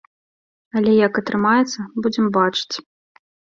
Але 0.81 0.91
як 1.07 1.13
атрымаецца, 1.23 1.79
будзем 2.07 2.25
бачыць. 2.41 2.75